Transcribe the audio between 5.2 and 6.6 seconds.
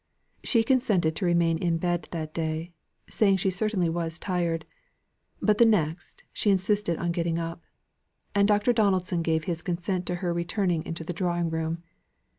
but, the next, she